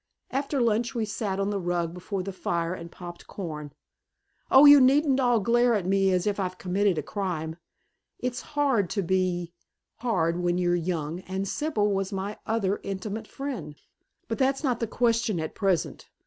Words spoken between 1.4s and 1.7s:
the